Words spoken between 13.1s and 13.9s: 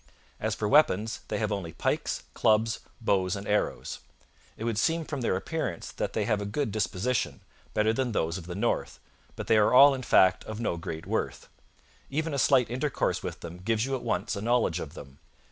with them gives